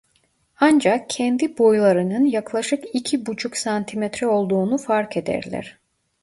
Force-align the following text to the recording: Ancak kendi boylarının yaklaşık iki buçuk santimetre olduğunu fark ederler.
Ancak 0.59 1.09
kendi 1.09 1.57
boylarının 1.57 2.25
yaklaşık 2.25 2.83
iki 2.93 3.25
buçuk 3.25 3.57
santimetre 3.57 4.27
olduğunu 4.27 4.77
fark 4.77 5.17
ederler. 5.17 5.77